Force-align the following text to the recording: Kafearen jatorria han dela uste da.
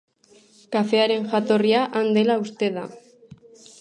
Kafearen 0.75 1.27
jatorria 1.33 1.83
han 1.99 2.09
dela 2.19 2.39
uste 2.47 2.71
da. 2.79 2.87